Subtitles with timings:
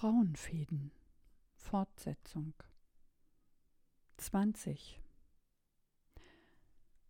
[0.00, 0.92] Frauenfäden.
[1.56, 2.54] Fortsetzung.
[4.16, 4.98] 20.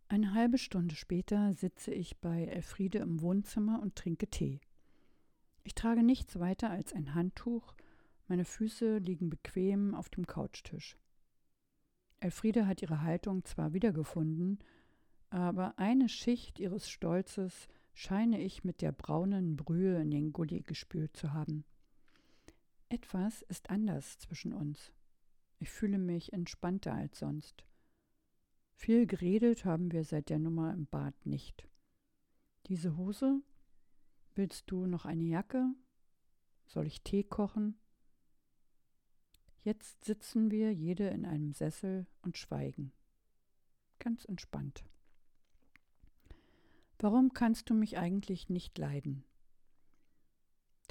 [0.09, 4.59] Eine halbe Stunde später sitze ich bei Elfriede im Wohnzimmer und trinke Tee.
[5.63, 7.75] Ich trage nichts weiter als ein Handtuch,
[8.27, 10.97] meine Füße liegen bequem auf dem Couchtisch.
[12.19, 14.59] Elfriede hat ihre Haltung zwar wiedergefunden,
[15.29, 21.15] aber eine Schicht ihres Stolzes scheine ich mit der braunen Brühe in den Gully gespült
[21.15, 21.63] zu haben.
[22.91, 24.91] Etwas ist anders zwischen uns.
[25.59, 27.63] Ich fühle mich entspannter als sonst.
[28.73, 31.69] Viel geredet haben wir seit der Nummer im Bad nicht.
[32.65, 33.41] Diese Hose?
[34.35, 35.73] Willst du noch eine Jacke?
[36.65, 37.79] Soll ich Tee kochen?
[39.63, 42.91] Jetzt sitzen wir jede in einem Sessel und schweigen.
[43.99, 44.83] Ganz entspannt.
[46.99, 49.23] Warum kannst du mich eigentlich nicht leiden?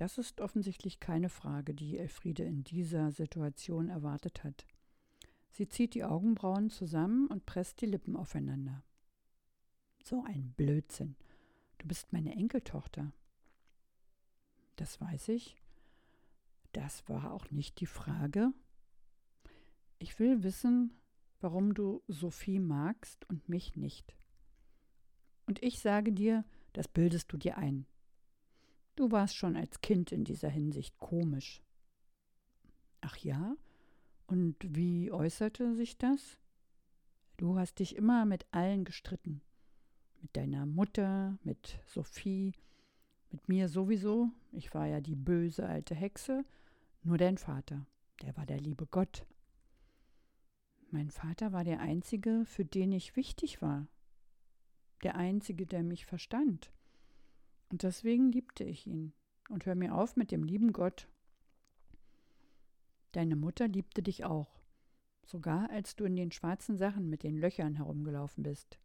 [0.00, 4.66] Das ist offensichtlich keine Frage, die Elfriede in dieser Situation erwartet hat.
[5.50, 8.82] Sie zieht die Augenbrauen zusammen und presst die Lippen aufeinander.
[10.02, 11.16] So ein Blödsinn.
[11.76, 13.12] Du bist meine Enkeltochter.
[14.76, 15.58] Das weiß ich.
[16.72, 18.54] Das war auch nicht die Frage.
[19.98, 20.94] Ich will wissen,
[21.42, 24.16] warum du Sophie magst und mich nicht.
[25.44, 27.84] Und ich sage dir, das bildest du dir ein.
[29.00, 31.62] Du warst schon als Kind in dieser Hinsicht komisch.
[33.00, 33.56] Ach ja?
[34.26, 36.38] Und wie äußerte sich das?
[37.38, 39.40] Du hast dich immer mit allen gestritten.
[40.20, 42.52] Mit deiner Mutter, mit Sophie,
[43.30, 44.28] mit mir sowieso.
[44.52, 46.44] Ich war ja die böse alte Hexe.
[47.02, 47.86] Nur dein Vater,
[48.20, 49.24] der war der liebe Gott.
[50.90, 53.86] Mein Vater war der Einzige, für den ich wichtig war.
[55.02, 56.70] Der Einzige, der mich verstand.
[57.70, 59.12] Und deswegen liebte ich ihn.
[59.48, 61.08] Und hör mir auf mit dem lieben Gott.
[63.12, 64.60] Deine Mutter liebte dich auch,
[65.24, 68.78] sogar als du in den schwarzen Sachen mit den Löchern herumgelaufen bist.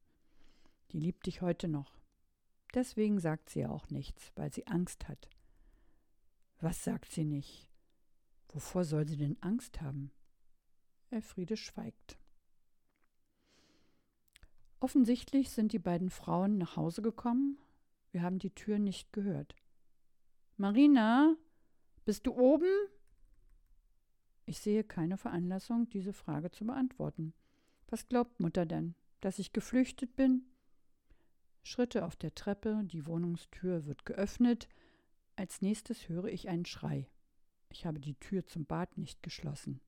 [0.91, 1.99] Die liebt dich heute noch.
[2.73, 5.29] Deswegen sagt sie ja auch nichts, weil sie Angst hat.
[6.59, 7.69] Was sagt sie nicht?
[8.49, 10.11] Wovor soll sie denn Angst haben?
[11.11, 12.17] Elfriede schweigt.
[14.79, 17.59] Offensichtlich sind die beiden Frauen nach Hause gekommen
[18.15, 19.57] wir haben die Tür nicht gehört.
[20.55, 21.35] Marina,
[22.05, 22.71] bist du oben?
[24.45, 27.33] Ich sehe keine Veranlassung, diese Frage zu beantworten.
[27.89, 28.95] Was glaubt Mutter denn?
[29.19, 30.45] Dass ich geflüchtet bin?
[31.61, 34.69] Schritte auf der Treppe, die Wohnungstür wird geöffnet.
[35.35, 37.09] Als nächstes höre ich einen Schrei.
[37.69, 39.81] Ich habe die Tür zum Bad nicht geschlossen.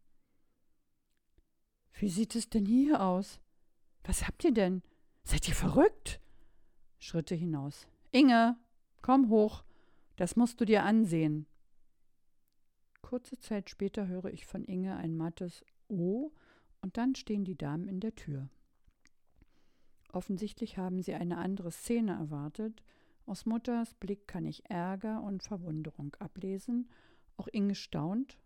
[1.93, 3.39] Wie sieht es denn hier aus?
[4.03, 4.83] Was habt ihr denn?
[5.23, 6.19] Seid ihr verrückt?
[6.99, 7.87] Schritte hinaus.
[8.11, 8.57] Inge,
[9.01, 9.63] komm hoch,
[10.15, 11.45] das musst du dir ansehen.
[13.01, 16.31] Kurze Zeit später höre ich von Inge ein mattes Oh,
[16.81, 18.49] und dann stehen die Damen in der Tür.
[20.11, 22.81] Offensichtlich haben sie eine andere Szene erwartet.
[23.25, 26.89] Aus Mutters Blick kann ich Ärger und Verwunderung ablesen.
[27.35, 28.37] Auch Inge staunt,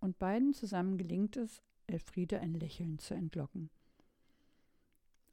[0.00, 3.70] und beiden zusammen gelingt es, Elfriede ein Lächeln zu entlocken.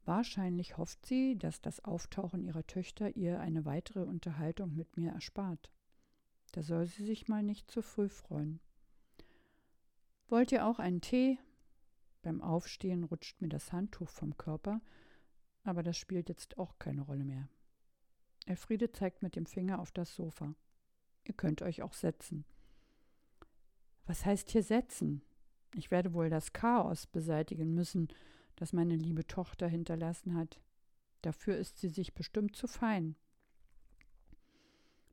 [0.08, 5.70] Wahrscheinlich hofft sie, dass das Auftauchen ihrer Töchter ihr eine weitere Unterhaltung mit mir erspart.
[6.52, 8.58] Da soll sie sich mal nicht zu früh freuen.
[10.28, 11.38] Wollt ihr auch einen Tee?
[12.22, 14.80] Beim Aufstehen rutscht mir das Handtuch vom Körper,
[15.62, 17.46] aber das spielt jetzt auch keine Rolle mehr.
[18.46, 20.54] Elfriede zeigt mit dem Finger auf das Sofa.
[21.24, 22.46] Ihr könnt euch auch setzen.
[24.06, 25.20] Was heißt hier setzen?
[25.74, 28.08] Ich werde wohl das Chaos beseitigen müssen,
[28.58, 30.60] das meine liebe Tochter hinterlassen hat.
[31.22, 33.14] Dafür ist sie sich bestimmt zu fein.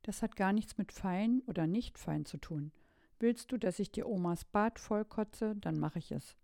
[0.01, 2.71] Das hat gar nichts mit fein oder nicht fein zu tun.
[3.19, 6.35] Willst du, dass ich dir Omas Bad vollkotze, dann mache ich es.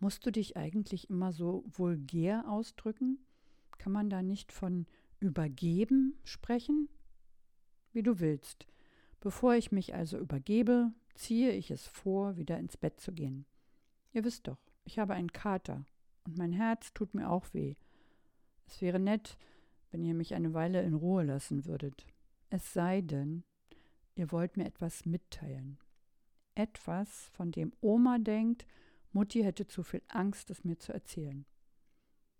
[0.00, 3.18] Musst du dich eigentlich immer so vulgär ausdrücken?
[3.78, 4.86] Kann man da nicht von
[5.20, 6.88] übergeben sprechen?
[7.92, 8.66] Wie du willst.
[9.20, 13.44] Bevor ich mich also übergebe, ziehe ich es vor, wieder ins Bett zu gehen.
[14.12, 15.84] Ihr wisst doch, ich habe einen Kater
[16.28, 17.74] und mein Herz tut mir auch weh.
[18.66, 19.38] Es wäre nett,
[19.90, 22.06] wenn ihr mich eine Weile in Ruhe lassen würdet.
[22.50, 23.44] Es sei denn,
[24.14, 25.78] ihr wollt mir etwas mitteilen.
[26.54, 28.66] Etwas, von dem Oma denkt,
[29.12, 31.46] Mutti hätte zu viel Angst, es mir zu erzählen.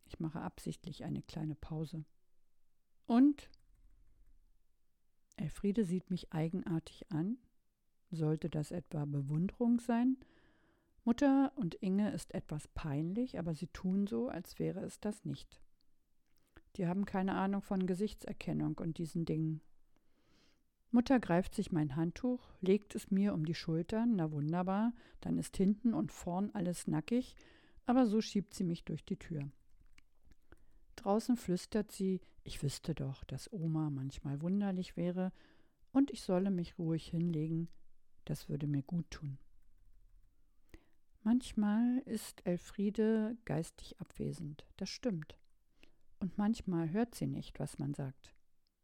[0.04, 2.04] Ich mache absichtlich eine kleine Pause.
[3.06, 3.48] Und?
[5.36, 7.38] Elfriede sieht mich eigenartig an.
[8.10, 10.18] Sollte das etwa Bewunderung sein?
[11.08, 15.58] Mutter und Inge ist etwas peinlich, aber sie tun so, als wäre es das nicht.
[16.76, 19.62] Die haben keine Ahnung von Gesichtserkennung und diesen Dingen.
[20.90, 25.56] Mutter greift sich mein Handtuch, legt es mir um die Schultern, na wunderbar, dann ist
[25.56, 27.36] hinten und vorn alles nackig,
[27.86, 29.50] aber so schiebt sie mich durch die Tür.
[30.96, 35.32] Draußen flüstert sie, ich wüsste doch, dass Oma manchmal wunderlich wäre
[35.90, 37.70] und ich solle mich ruhig hinlegen,
[38.26, 39.38] das würde mir gut tun.
[41.22, 45.36] Manchmal ist Elfriede geistig abwesend, das stimmt.
[46.20, 48.34] Und manchmal hört sie nicht, was man sagt.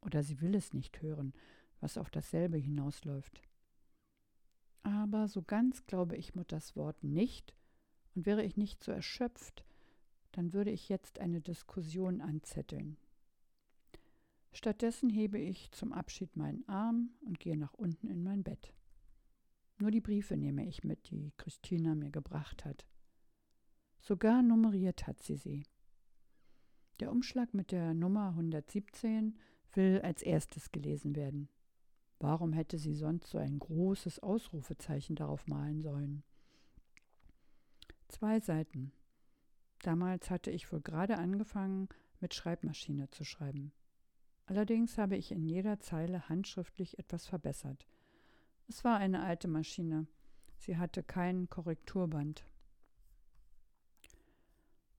[0.01, 1.33] Oder sie will es nicht hören,
[1.81, 3.43] was auf dasselbe hinausläuft.
[4.83, 7.55] Aber so ganz glaube ich Mutters Worten nicht,
[8.15, 9.65] und wäre ich nicht so erschöpft,
[10.33, 12.97] dann würde ich jetzt eine Diskussion anzetteln.
[14.53, 18.73] Stattdessen hebe ich zum Abschied meinen Arm und gehe nach unten in mein Bett.
[19.79, 22.87] Nur die Briefe nehme ich mit, die Christina mir gebracht hat.
[24.01, 25.67] Sogar nummeriert hat sie sie.
[27.01, 29.39] Der Umschlag mit der Nummer 117
[29.73, 31.49] will als erstes gelesen werden.
[32.21, 36.23] Warum hätte sie sonst so ein großes Ausrufezeichen darauf malen sollen?
[38.09, 38.93] Zwei Seiten.
[39.83, 41.89] Damals hatte ich wohl gerade angefangen,
[42.21, 43.73] mit Schreibmaschine zu schreiben.
[44.47, 47.87] Allerdings habe ich in jeder Zeile handschriftlich etwas verbessert.
[48.69, 50.07] Es war eine alte Maschine.
[50.57, 52.47] Sie hatte kein Korrekturband.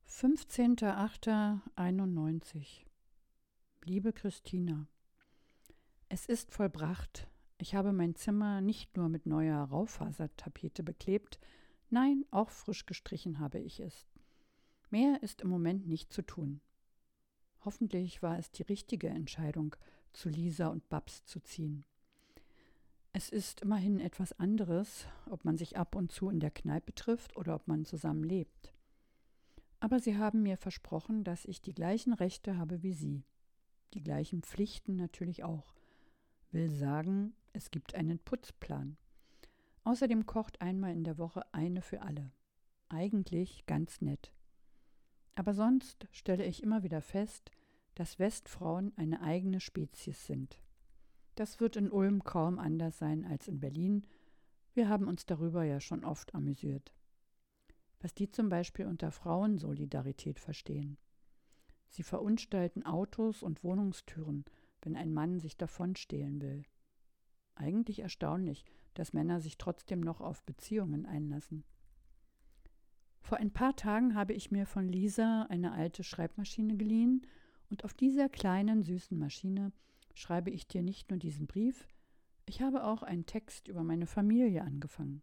[0.07, 2.85] 15.08.91
[3.83, 4.87] Liebe Christina,
[6.09, 7.27] es ist vollbracht.
[7.57, 11.39] Ich habe mein Zimmer nicht nur mit neuer Raufasertapete beklebt,
[11.89, 14.05] nein, auch frisch gestrichen habe ich es.
[14.89, 16.61] Mehr ist im Moment nicht zu tun.
[17.65, 19.75] Hoffentlich war es die richtige Entscheidung,
[20.13, 21.83] zu Lisa und Babs zu ziehen.
[23.17, 27.37] Es ist immerhin etwas anderes, ob man sich ab und zu in der Kneipe trifft
[27.37, 28.73] oder ob man zusammen lebt.
[29.79, 33.23] Aber sie haben mir versprochen, dass ich die gleichen Rechte habe wie sie.
[33.93, 35.73] Die gleichen Pflichten natürlich auch
[36.51, 38.97] will sagen, es gibt einen Putzplan.
[39.85, 42.33] Außerdem kocht einmal in der Woche eine für alle.
[42.89, 44.33] Eigentlich ganz nett.
[45.35, 47.49] Aber sonst stelle ich immer wieder fest,
[47.93, 50.59] dass Westfrauen eine eigene Spezies sind.
[51.35, 54.07] Das wird in Ulm kaum anders sein als in Berlin.
[54.73, 56.93] Wir haben uns darüber ja schon oft amüsiert.
[57.99, 60.97] Was die zum Beispiel unter Frauensolidarität verstehen.
[61.89, 64.45] Sie verunstalten Autos und Wohnungstüren,
[64.81, 66.63] wenn ein Mann sich davonstehlen will.
[67.55, 71.63] Eigentlich erstaunlich, dass Männer sich trotzdem noch auf Beziehungen einlassen.
[73.21, 77.25] Vor ein paar Tagen habe ich mir von Lisa eine alte Schreibmaschine geliehen
[77.69, 79.71] und auf dieser kleinen, süßen Maschine
[80.15, 81.87] schreibe ich dir nicht nur diesen Brief,
[82.47, 85.21] ich habe auch einen Text über meine Familie angefangen.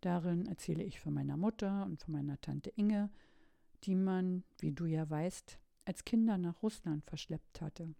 [0.00, 3.10] Darin erzähle ich von meiner Mutter und von meiner Tante Inge,
[3.84, 7.94] die man, wie du ja weißt, als Kinder nach Russland verschleppt hatte.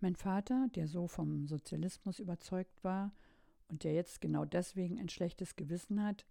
[0.00, 3.12] Mein Vater, der so vom Sozialismus überzeugt war
[3.68, 6.24] und der jetzt genau deswegen ein schlechtes Gewissen hat,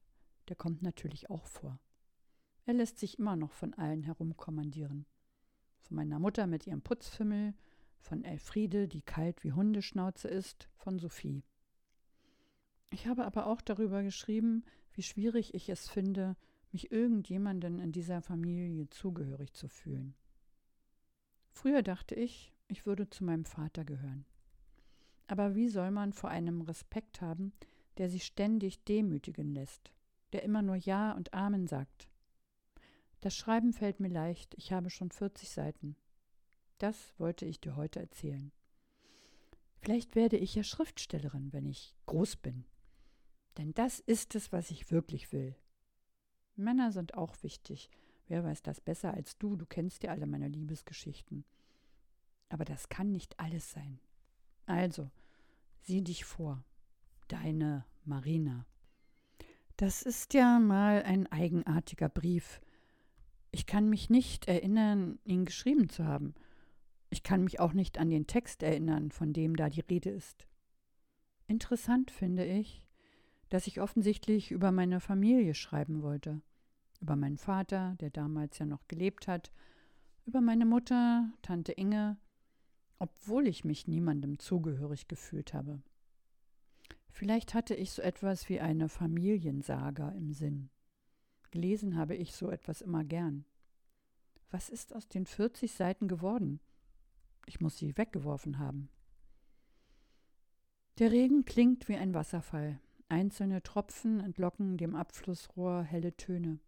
[0.47, 1.79] der kommt natürlich auch vor.
[2.65, 5.05] Er lässt sich immer noch von allen herumkommandieren.
[5.81, 7.53] Von meiner Mutter mit ihrem Putzfimmel,
[8.07, 11.43] von Elfriede, die kalt wie Hundeschnauze ist, von Sophie.
[12.89, 14.63] Ich habe aber auch darüber geschrieben,
[14.93, 16.37] wie schwierig ich es finde,
[16.71, 20.15] mich irgendjemanden in dieser Familie zugehörig zu fühlen.
[21.51, 24.25] Früher dachte ich, ich würde zu meinem Vater gehören.
[25.27, 27.51] Aber wie soll man vor einem Respekt haben,
[27.97, 29.91] der sich ständig demütigen lässt,
[30.31, 32.07] der immer nur Ja und Amen sagt?
[33.19, 35.97] Das Schreiben fällt mir leicht, ich habe schon 40 Seiten.
[36.77, 38.51] Das wollte ich dir heute erzählen.
[39.79, 42.65] Vielleicht werde ich ja Schriftstellerin, wenn ich groß bin.
[43.57, 45.55] Denn das ist es, was ich wirklich will.
[46.55, 47.89] Männer sind auch wichtig.
[48.27, 49.55] Wer weiß das besser als du?
[49.55, 51.45] Du kennst ja alle meine Liebesgeschichten.
[52.49, 53.99] Aber das kann nicht alles sein.
[54.65, 55.09] Also,
[55.81, 56.63] sieh dich vor.
[57.27, 58.65] Deine Marina.
[59.77, 62.61] Das ist ja mal ein eigenartiger Brief.
[63.51, 66.33] Ich kann mich nicht erinnern, ihn geschrieben zu haben.
[67.09, 70.47] Ich kann mich auch nicht an den Text erinnern, von dem da die Rede ist.
[71.47, 72.83] Interessant finde ich,
[73.49, 76.41] dass ich offensichtlich über meine Familie schreiben wollte.
[76.99, 79.51] Über meinen Vater, der damals ja noch gelebt hat,
[80.25, 82.17] über meine Mutter, Tante Inge,
[82.99, 85.81] obwohl ich mich niemandem zugehörig gefühlt habe.
[87.09, 90.69] Vielleicht hatte ich so etwas wie eine Familiensaga im Sinn.
[91.51, 93.45] Gelesen habe ich so etwas immer gern.
[94.51, 96.59] Was ist aus den 40 Seiten geworden?
[97.47, 98.89] Ich muss sie weggeworfen haben.
[100.99, 102.79] Der Regen klingt wie ein Wasserfall.
[103.07, 106.59] Einzelne Tropfen entlocken dem Abflussrohr helle Töne.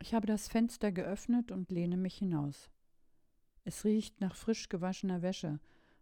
[0.00, 2.70] Ich habe das Fenster geöffnet und lehne mich hinaus.
[3.64, 5.60] Es riecht nach frisch gewaschener Wäsche,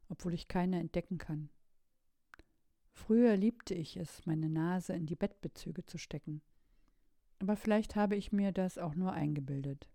[0.08, 1.48] obwohl ich keine entdecken kann.
[2.90, 6.42] Früher liebte ich es, meine Nase in die Bettbezüge zu stecken.
[7.38, 9.88] Aber vielleicht habe ich mir das auch nur eingebildet.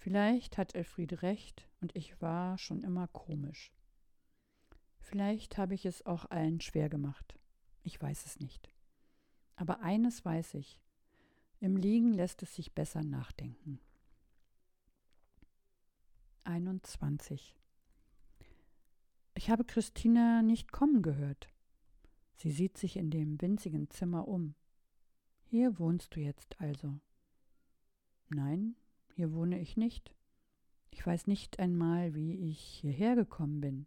[0.00, 3.70] Vielleicht hat Elfriede recht und ich war schon immer komisch.
[4.98, 7.38] Vielleicht habe ich es auch allen schwer gemacht.
[7.82, 8.72] Ich weiß es nicht.
[9.56, 10.80] Aber eines weiß ich.
[11.60, 13.78] Im Liegen lässt es sich besser nachdenken.
[16.44, 17.54] 21.
[19.34, 21.52] Ich habe Christina nicht kommen gehört.
[22.36, 24.54] Sie sieht sich in dem winzigen Zimmer um.
[25.42, 26.98] Hier wohnst du jetzt also.
[28.30, 28.76] Nein,
[29.20, 30.14] hier wohne ich nicht.
[30.90, 33.86] Ich weiß nicht einmal, wie ich hierher gekommen bin.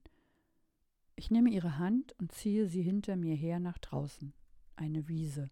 [1.16, 4.32] Ich nehme ihre Hand und ziehe sie hinter mir her nach draußen.
[4.76, 5.50] Eine Wiese.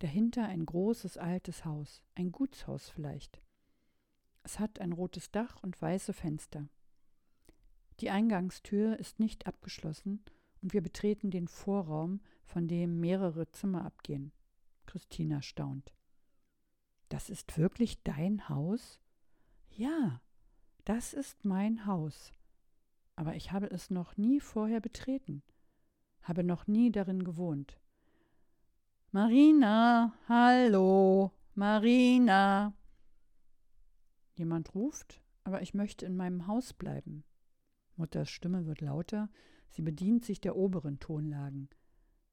[0.00, 3.40] Dahinter ein großes altes Haus, ein Gutshaus vielleicht.
[4.42, 6.68] Es hat ein rotes Dach und weiße Fenster.
[8.00, 10.22] Die Eingangstür ist nicht abgeschlossen
[10.60, 14.30] und wir betreten den Vorraum, von dem mehrere Zimmer abgehen.
[14.84, 15.94] Christina staunt.
[17.10, 19.00] Das ist wirklich dein Haus?
[19.68, 20.22] Ja,
[20.84, 22.32] das ist mein Haus.
[23.16, 25.42] Aber ich habe es noch nie vorher betreten,
[26.22, 27.78] habe noch nie darin gewohnt.
[29.10, 32.74] Marina, hallo, Marina.
[34.36, 37.24] Jemand ruft, aber ich möchte in meinem Haus bleiben.
[37.96, 39.28] Mutters Stimme wird lauter,
[39.68, 41.68] sie bedient sich der oberen Tonlagen.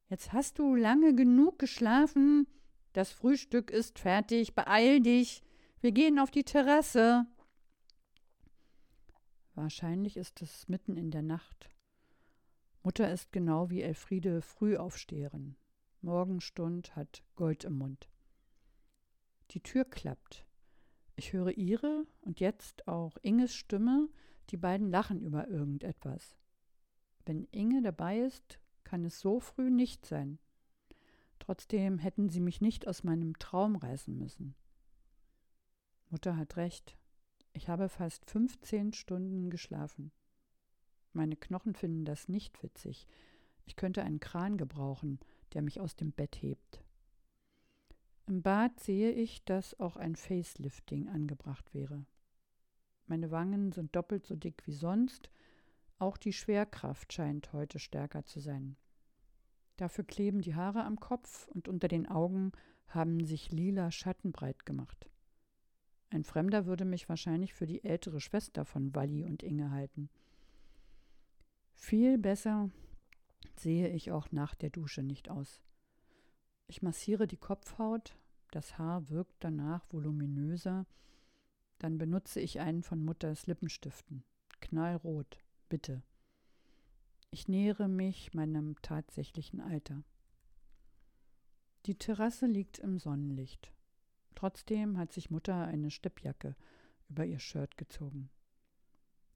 [0.07, 2.48] Jetzt hast du lange genug geschlafen.
[2.98, 5.44] Das Frühstück ist fertig, beeil dich.
[5.82, 7.27] Wir gehen auf die Terrasse.
[9.54, 11.70] Wahrscheinlich ist es mitten in der Nacht.
[12.82, 15.58] Mutter ist genau wie Elfriede Frühaufsteherin.
[16.01, 18.10] Morgenstund hat Gold im Mund.
[19.51, 20.48] Die Tür klappt.
[21.16, 24.10] Ich höre ihre und jetzt auch Inges Stimme,
[24.50, 26.36] die beiden lachen über irgendetwas.
[27.27, 30.39] Wenn Inge dabei ist, kann es so früh nicht sein.
[31.48, 34.54] Trotzdem hätten sie mich nicht aus meinem Traum reißen müssen.
[36.10, 36.98] Mutter hat recht.
[37.54, 40.12] Ich habe fast 15 Stunden geschlafen.
[41.13, 43.08] Meine Knochen finden das nicht witzig.
[43.63, 45.22] Ich könnte einen Kran gebrauchen,
[45.54, 46.84] der mich aus dem Bett hebt.
[48.25, 52.06] Im Bad sehe ich, dass auch ein Facelifting angebracht wäre.
[53.06, 55.30] Meine Wangen sind doppelt so dick wie sonst,
[55.98, 58.75] auch die Schwerkraft scheint heute stärker zu sein.
[59.77, 62.51] Dafür kleben die Haare am Kopf und unter den Augen
[62.88, 65.10] haben sich lila Schatten breit gemacht.
[66.10, 70.10] Ein Fremder würde mich wahrscheinlich für die ältere Schwester von Walli und Inge halten.
[71.75, 72.72] Viel besser
[73.55, 75.62] sehe ich auch nach der Dusche nicht aus.
[76.67, 78.17] Ich massiere die Kopfhaut,
[78.51, 80.86] das Haar wirkt danach voluminöser,
[81.79, 84.24] dann benutze ich einen von Mutters Lippenstiften.
[84.60, 85.38] Knallrot,
[85.69, 86.01] bitte.
[87.29, 90.03] Ich nähere mich meinem tatsächlichen Alter.
[91.86, 93.74] Die Terrasse liegt im Sonnenlicht.
[94.36, 96.55] Trotzdem hat sich Mutter eine Steppjacke
[97.10, 98.29] über ihr Shirt gezogen.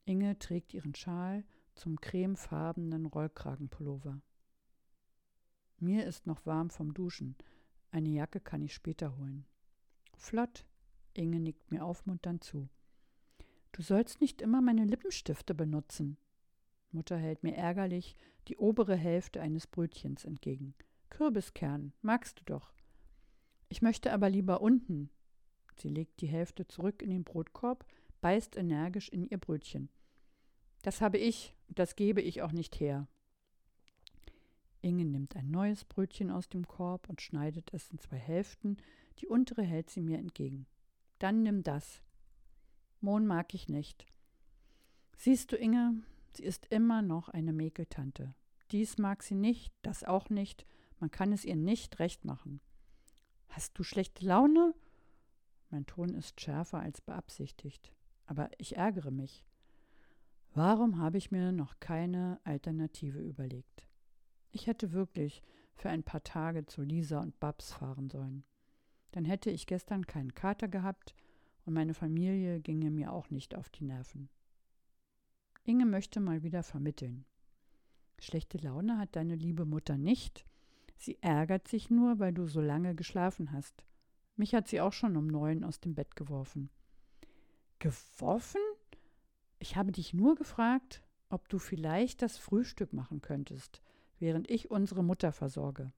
[0.05, 1.43] Inge trägt ihren Schal
[1.75, 4.21] zum cremefarbenen Rollkragenpullover.
[5.79, 7.35] Mir ist noch warm vom Duschen.
[7.91, 9.45] Eine Jacke kann ich später holen.
[10.15, 10.65] Flott.
[11.13, 12.69] Inge nickt mir aufmunternd zu.
[13.73, 16.17] Du sollst nicht immer meine Lippenstifte benutzen.
[16.93, 18.15] Mutter hält mir ärgerlich
[18.47, 20.73] die obere Hälfte eines Brötchens entgegen.
[21.09, 22.73] Kürbiskern, magst du doch.
[23.69, 25.09] Ich möchte aber lieber unten.
[25.77, 27.85] Sie legt die Hälfte zurück in den Brotkorb,
[28.21, 29.89] beißt energisch in ihr Brötchen.
[30.81, 33.07] Das habe ich, und das gebe ich auch nicht her.
[34.81, 38.77] Inge nimmt ein neues Brötchen aus dem Korb und schneidet es in zwei Hälften,
[39.19, 40.65] die untere hält sie mir entgegen.
[41.19, 42.01] Dann nimm das.
[42.99, 44.07] Mohn mag ich nicht.
[45.17, 46.01] Siehst du, Inge,
[46.37, 48.33] sie ist immer noch eine Mäkeltante.
[48.71, 50.65] Dies mag sie nicht, das auch nicht,
[50.99, 52.61] man kann es ihr nicht recht machen.
[53.49, 54.73] Hast du schlechte Laune?
[55.69, 57.93] Mein Ton ist schärfer als beabsichtigt,
[58.25, 59.43] aber ich ärgere mich.
[60.53, 63.87] Warum habe ich mir noch keine Alternative überlegt?
[64.51, 65.41] Ich hätte wirklich
[65.75, 68.43] für ein paar Tage zu Lisa und Babs fahren sollen.
[69.11, 71.15] Dann hätte ich gestern keinen Kater gehabt
[71.65, 74.29] und meine Familie ginge mir auch nicht auf die Nerven.
[75.63, 77.25] Inge möchte mal wieder vermitteln.
[78.19, 80.45] Schlechte Laune hat deine liebe Mutter nicht.
[80.97, 83.83] Sie ärgert sich nur, weil du so lange geschlafen hast.
[84.35, 86.69] Mich hat sie auch schon um neun aus dem Bett geworfen.
[87.79, 88.61] Geworfen?
[89.59, 93.81] Ich habe dich nur gefragt, ob du vielleicht das Frühstück machen könntest
[94.21, 95.91] während ich unsere Mutter versorge.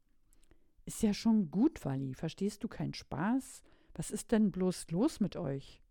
[0.86, 2.16] Ist ja schon gut, Wally.
[2.16, 3.62] Verstehst du keinen Spaß?
[3.94, 5.82] Was ist denn bloß los mit euch?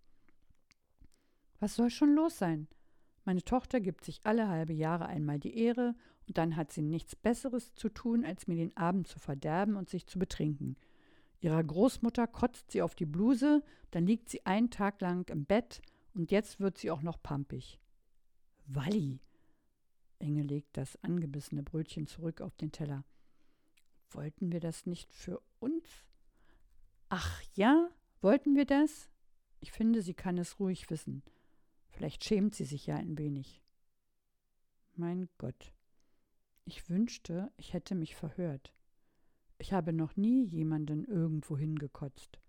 [1.60, 2.66] Was soll schon los sein?
[3.24, 5.94] Meine Tochter gibt sich alle halbe Jahre einmal die Ehre,
[6.28, 9.90] und dann hat sie nichts Besseres zu tun, als mir den Abend zu verderben und
[9.90, 10.76] sich zu betrinken.
[11.40, 15.82] Ihrer Großmutter kotzt sie auf die Bluse, dann liegt sie einen Tag lang im Bett,
[16.14, 17.80] und jetzt wird sie auch noch pampig.
[18.66, 19.20] Walli!
[20.18, 23.04] Inge legt das angebissene Brötchen zurück auf den Teller.
[24.10, 25.88] Wollten wir das nicht für uns?
[27.08, 27.88] Ach ja,
[28.20, 29.08] wollten wir das?
[29.60, 31.22] Ich finde, sie kann es ruhig wissen.
[32.02, 33.62] Vielleicht schämt sie sich ja ein wenig.
[34.96, 35.72] Mein Gott,
[36.64, 38.74] ich wünschte, ich hätte mich verhört.
[39.58, 42.40] Ich habe noch nie jemanden irgendwo hingekotzt.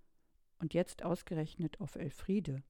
[0.58, 2.64] Und jetzt ausgerechnet auf Elfriede,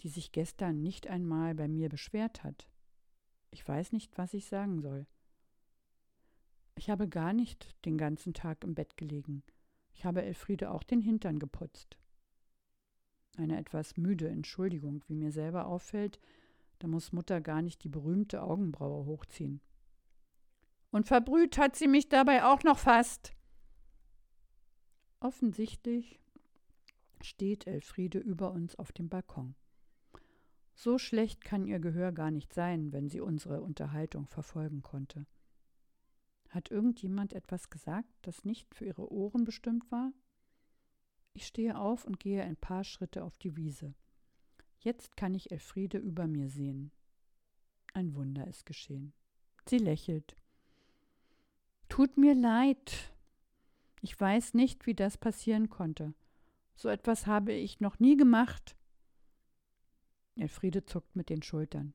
[0.00, 2.70] die sich gestern nicht einmal bei mir beschwert hat.
[3.50, 5.06] Ich weiß nicht, was ich sagen soll.
[6.76, 9.42] Ich habe gar nicht den ganzen Tag im Bett gelegen.
[9.92, 11.99] Ich habe Elfriede auch den Hintern geputzt.
[13.40, 16.20] Eine etwas müde Entschuldigung, wie mir selber auffällt,
[16.78, 19.62] da muss Mutter gar nicht die berühmte Augenbraue hochziehen.
[20.90, 23.32] Und verbrüht hat sie mich dabei auch noch fast.
[25.20, 26.20] Offensichtlich
[27.22, 29.54] steht Elfriede über uns auf dem Balkon.
[30.74, 35.26] So schlecht kann ihr Gehör gar nicht sein, wenn sie unsere Unterhaltung verfolgen konnte.
[36.50, 40.12] Hat irgendjemand etwas gesagt, das nicht für ihre Ohren bestimmt war?
[41.40, 43.94] Ich stehe auf und gehe ein paar Schritte auf die Wiese.
[44.80, 46.92] Jetzt kann ich Elfriede über mir sehen.
[47.94, 49.14] Ein Wunder ist geschehen.
[49.66, 50.36] Sie lächelt.
[51.88, 53.14] Tut mir leid.
[54.02, 56.12] Ich weiß nicht, wie das passieren konnte.
[56.74, 58.76] So etwas habe ich noch nie gemacht.
[60.36, 61.94] Elfriede zuckt mit den Schultern.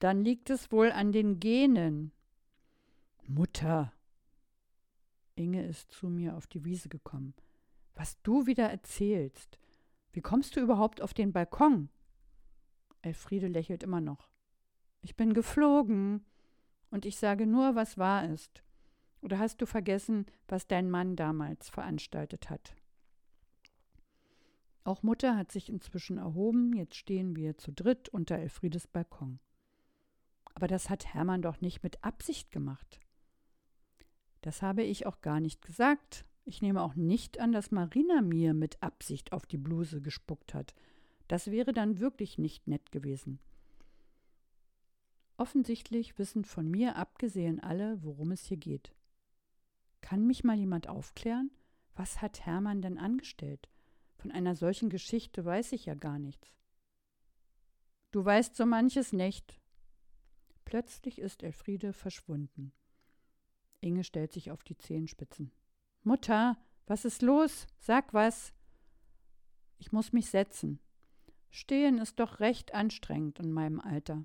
[0.00, 2.12] Dann liegt es wohl an den Genen.
[3.26, 3.92] Mutter.
[5.34, 7.34] Inge ist zu mir auf die Wiese gekommen.
[7.96, 9.58] Was du wieder erzählst.
[10.12, 11.88] Wie kommst du überhaupt auf den Balkon?
[13.02, 14.30] Elfriede lächelt immer noch.
[15.02, 16.24] Ich bin geflogen.
[16.90, 18.62] Und ich sage nur, was wahr ist.
[19.20, 22.76] Oder hast du vergessen, was dein Mann damals veranstaltet hat?
[24.84, 29.40] Auch Mutter hat sich inzwischen erhoben, jetzt stehen wir zu dritt unter Elfriedes Balkon.
[30.54, 33.00] Aber das hat Hermann doch nicht mit Absicht gemacht.
[34.42, 36.24] Das habe ich auch gar nicht gesagt.
[36.48, 40.76] Ich nehme auch nicht an, dass Marina mir mit Absicht auf die Bluse gespuckt hat.
[41.26, 43.40] Das wäre dann wirklich nicht nett gewesen.
[45.36, 48.94] Offensichtlich wissen von mir abgesehen alle, worum es hier geht.
[50.00, 51.50] Kann mich mal jemand aufklären?
[51.96, 53.68] Was hat Hermann denn angestellt?
[54.14, 56.54] Von einer solchen Geschichte weiß ich ja gar nichts.
[58.12, 59.60] Du weißt so manches nicht.
[60.64, 62.72] Plötzlich ist Elfriede verschwunden.
[63.80, 65.50] Inge stellt sich auf die Zehenspitzen.
[66.06, 67.66] Mutter, was ist los?
[67.80, 68.52] Sag was.
[69.76, 70.78] Ich muss mich setzen.
[71.50, 74.24] Stehen ist doch recht anstrengend in meinem Alter.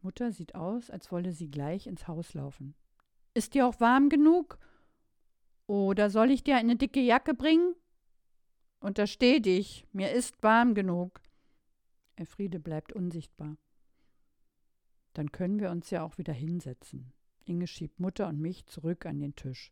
[0.00, 2.74] Mutter sieht aus, als wolle sie gleich ins Haus laufen.
[3.34, 4.58] Ist dir auch warm genug?
[5.66, 7.74] Oder soll ich dir eine dicke Jacke bringen?
[8.80, 11.20] Untersteh dich, mir ist warm genug.
[12.16, 13.58] Elfriede bleibt unsichtbar.
[15.12, 17.12] Dann können wir uns ja auch wieder hinsetzen.
[17.44, 19.70] Inge schiebt Mutter und mich zurück an den Tisch.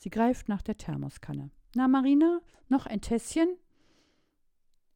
[0.00, 1.50] Sie greift nach der Thermoskanne.
[1.74, 3.58] Na, Marina, noch ein Tässchen?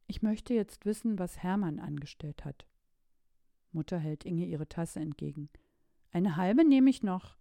[0.07, 2.65] Ich möchte jetzt wissen, was Hermann angestellt hat.
[3.71, 5.49] Mutter hält Inge ihre Tasse entgegen.
[6.11, 7.37] Eine halbe nehme ich noch.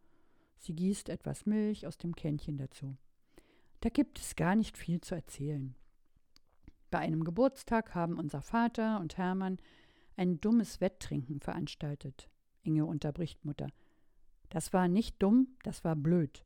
[0.58, 2.98] Sie gießt etwas Milch aus dem Kännchen dazu.
[3.80, 5.74] Da gibt es gar nicht viel zu erzählen.
[6.90, 9.56] Bei einem Geburtstag haben unser Vater und Hermann
[10.16, 12.28] ein dummes Wetttrinken veranstaltet.
[12.62, 13.68] Inge unterbricht Mutter.
[14.50, 16.44] Das war nicht dumm, das war blöd.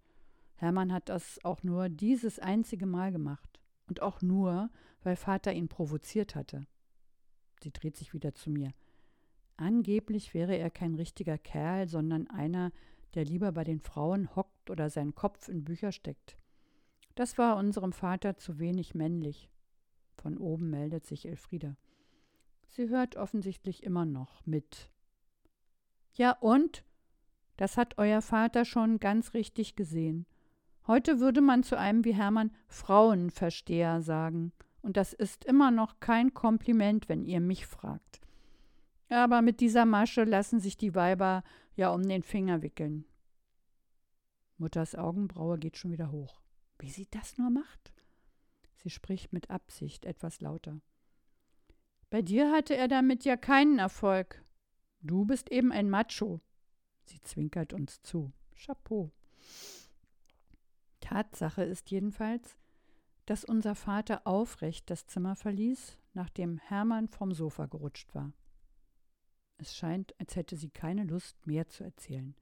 [0.58, 3.60] Hermann hat das auch nur dieses einzige Mal gemacht.
[3.86, 4.70] Und auch nur,
[5.02, 6.66] weil Vater ihn provoziert hatte.
[7.62, 8.72] Sie dreht sich wieder zu mir.
[9.56, 12.70] Angeblich wäre er kein richtiger Kerl, sondern einer,
[13.14, 16.36] der lieber bei den Frauen hockt oder seinen Kopf in Bücher steckt.
[17.14, 19.48] Das war unserem Vater zu wenig männlich.
[20.16, 21.76] Von oben meldet sich Elfriede.
[22.68, 24.90] Sie hört offensichtlich immer noch mit.
[26.14, 26.84] Ja und?
[27.56, 30.26] Das hat euer Vater schon ganz richtig gesehen.
[30.88, 34.52] Heute würde man zu einem wie Hermann Frauenversteher sagen.
[34.80, 38.22] Und das ist immer noch kein Kompliment, wenn ihr mich fragt.
[39.10, 41.44] Aber mit dieser Masche lassen sich die Weiber
[41.76, 43.04] ja um den Finger wickeln.
[44.56, 46.40] Mutters Augenbraue geht schon wieder hoch.
[46.78, 47.92] Wie sie das nur macht?
[48.76, 50.80] Sie spricht mit Absicht etwas lauter.
[52.08, 54.42] Bei dir hatte er damit ja keinen Erfolg.
[55.02, 56.40] Du bist eben ein Macho.
[57.04, 58.32] Sie zwinkert uns zu.
[58.56, 59.12] Chapeau.
[61.08, 62.58] Tatsache ist jedenfalls,
[63.24, 68.30] dass unser Vater aufrecht das Zimmer verließ, nachdem Hermann vom Sofa gerutscht war.
[69.56, 72.34] Es scheint, als hätte sie keine Lust, mehr zu erzählen.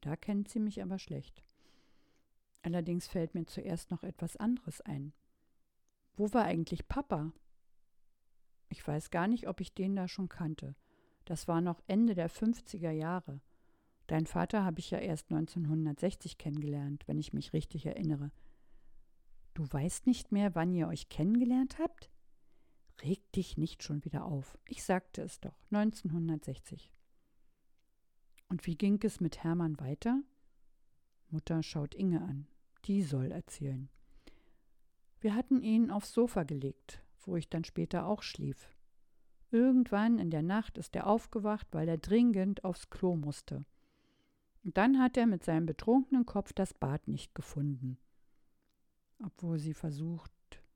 [0.00, 1.42] Da kennt sie mich aber schlecht.
[2.62, 5.12] Allerdings fällt mir zuerst noch etwas anderes ein.
[6.14, 7.32] Wo war eigentlich Papa?
[8.68, 10.76] Ich weiß gar nicht, ob ich den da schon kannte.
[11.24, 13.40] Das war noch Ende der 50er Jahre.
[14.06, 18.30] Dein Vater habe ich ja erst 1960 kennengelernt, wenn ich mich richtig erinnere.
[19.54, 22.10] Du weißt nicht mehr, wann ihr euch kennengelernt habt?
[23.02, 24.58] Reg dich nicht schon wieder auf.
[24.66, 26.90] Ich sagte es doch, 1960.
[28.48, 30.22] Und wie ging es mit Hermann weiter?
[31.30, 32.46] Mutter schaut Inge an.
[32.84, 33.88] Die soll erzählen.
[35.20, 38.74] Wir hatten ihn aufs Sofa gelegt, wo ich dann später auch schlief.
[39.50, 43.64] Irgendwann in der Nacht ist er aufgewacht, weil er dringend aufs Klo musste.
[44.64, 47.98] Und dann hat er mit seinem betrunkenen Kopf das Bad nicht gefunden.
[49.24, 50.32] Obwohl sie versucht,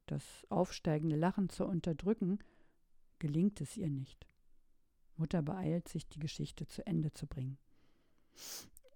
[0.07, 2.39] das aufsteigende Lachen zu unterdrücken,
[3.19, 4.27] gelingt es ihr nicht.
[5.17, 7.59] Mutter beeilt sich, die Geschichte zu Ende zu bringen.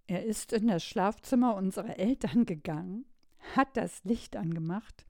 [0.07, 3.07] Er ist in das Schlafzimmer unserer Eltern gegangen,
[3.55, 5.07] hat das Licht angemacht.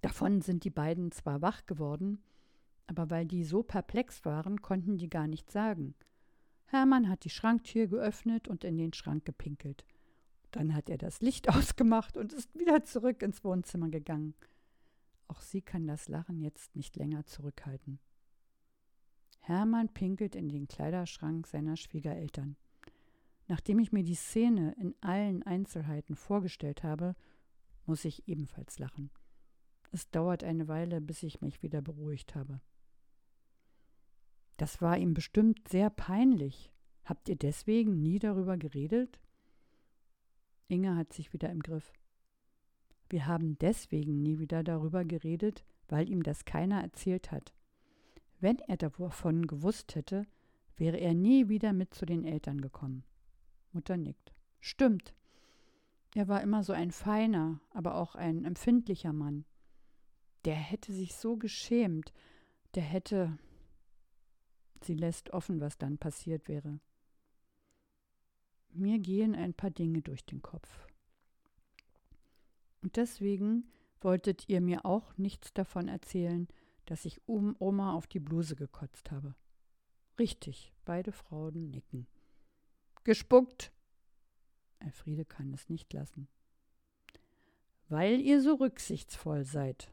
[0.00, 2.22] Davon sind die beiden zwar wach geworden,
[2.86, 5.94] aber weil die so perplex waren, konnten die gar nichts sagen.
[6.74, 9.84] Hermann hat die Schranktür geöffnet und in den Schrank gepinkelt.
[10.50, 14.34] Dann hat er das Licht ausgemacht und ist wieder zurück ins Wohnzimmer gegangen.
[15.28, 18.00] Auch sie kann das Lachen jetzt nicht länger zurückhalten.
[19.38, 22.56] Hermann pinkelt in den Kleiderschrank seiner Schwiegereltern.
[23.46, 27.14] Nachdem ich mir die Szene in allen Einzelheiten vorgestellt habe,
[27.86, 29.10] muss ich ebenfalls lachen.
[29.92, 32.60] Es dauert eine Weile, bis ich mich wieder beruhigt habe.
[34.56, 36.70] Das war ihm bestimmt sehr peinlich.
[37.04, 39.20] Habt ihr deswegen nie darüber geredet?
[40.68, 41.92] Inge hat sich wieder im Griff.
[43.10, 47.54] Wir haben deswegen nie wieder darüber geredet, weil ihm das keiner erzählt hat.
[48.40, 50.26] Wenn er davon gewusst hätte,
[50.76, 53.04] wäre er nie wieder mit zu den Eltern gekommen.
[53.72, 54.32] Mutter nickt.
[54.60, 55.14] Stimmt.
[56.14, 59.44] Er war immer so ein feiner, aber auch ein empfindlicher Mann.
[60.44, 62.12] Der hätte sich so geschämt,
[62.74, 63.38] der hätte.
[64.84, 66.78] Sie lässt offen, was dann passiert wäre.
[68.70, 70.86] Mir gehen ein paar Dinge durch den Kopf.
[72.82, 73.70] Und deswegen
[74.00, 76.48] wolltet ihr mir auch nichts davon erzählen,
[76.84, 79.34] dass ich um Oma auf die Bluse gekotzt habe.
[80.18, 82.06] Richtig, beide Frauen nicken.
[83.04, 83.72] Gespuckt.
[84.80, 86.28] Elfriede kann es nicht lassen.
[87.88, 89.92] Weil ihr so rücksichtsvoll seid.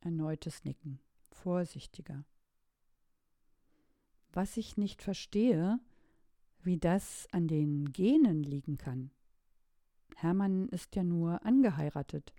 [0.00, 0.98] Erneutes Nicken,
[1.30, 2.24] vorsichtiger.
[4.32, 5.78] Was ich nicht verstehe,
[6.62, 9.10] wie das an den Genen liegen kann.
[10.16, 12.32] Hermann ist ja nur angeheiratet,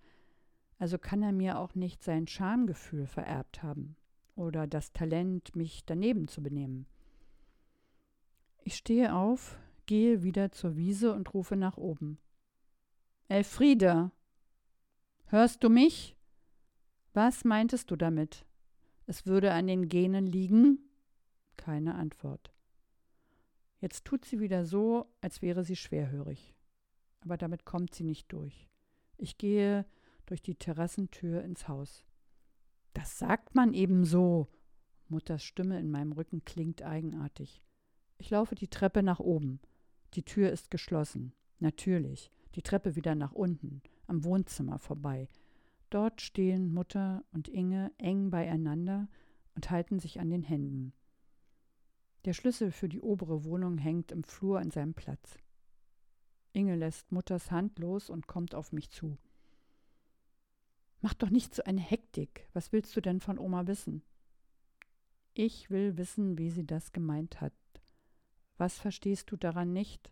[0.77, 3.95] also kann er mir auch nicht sein Schamgefühl vererbt haben
[4.35, 6.85] oder das Talent, mich daneben zu benehmen.
[8.63, 12.19] Ich stehe auf, gehe wieder zur Wiese und rufe nach oben.
[13.27, 14.11] Elfriede,
[15.25, 16.15] hörst du mich?
[17.13, 18.45] Was meintest du damit?
[19.05, 20.90] Es würde an den Genen liegen?
[21.61, 22.51] Keine Antwort.
[23.79, 26.53] Jetzt tut sie wieder so, als wäre sie schwerhörig
[27.21, 28.67] aber damit kommt sie nicht durch.
[29.17, 29.85] Ich gehe
[30.25, 32.03] durch die Terrassentür ins Haus.
[32.93, 34.47] Das sagt man eben so.
[35.07, 37.61] Mutters Stimme in meinem Rücken klingt eigenartig.
[38.17, 39.59] Ich laufe die Treppe nach oben.
[40.13, 41.33] Die Tür ist geschlossen.
[41.59, 42.31] Natürlich.
[42.55, 45.29] Die Treppe wieder nach unten, am Wohnzimmer vorbei.
[45.89, 49.07] Dort stehen Mutter und Inge eng beieinander
[49.55, 50.93] und halten sich an den Händen.
[52.25, 55.39] Der Schlüssel für die obere Wohnung hängt im Flur an seinem Platz.
[56.53, 59.17] Inge lässt Mutters Hand los und kommt auf mich zu.
[61.01, 62.47] Mach doch nicht so eine Hektik.
[62.53, 64.03] Was willst du denn von Oma wissen?
[65.33, 67.53] Ich will wissen, wie sie das gemeint hat.
[68.57, 70.11] Was verstehst du daran nicht?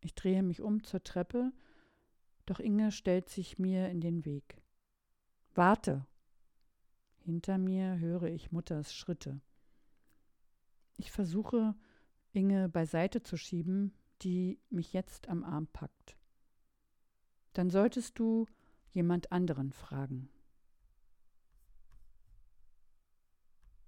[0.00, 1.52] Ich drehe mich um zur Treppe,
[2.46, 4.60] doch Inge stellt sich mir in den Weg.
[5.54, 6.04] Warte!
[7.18, 9.40] Hinter mir höre ich Mutters Schritte.
[10.96, 11.74] Ich versuche,
[12.32, 16.16] Inge beiseite zu schieben, die mich jetzt am Arm packt.
[17.52, 18.46] Dann solltest du
[18.92, 20.28] jemand anderen fragen.